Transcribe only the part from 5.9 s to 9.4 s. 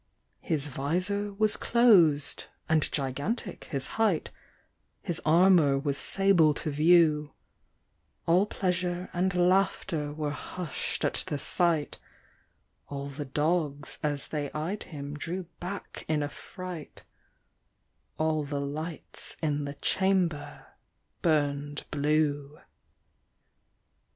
sable to view; All pleasure and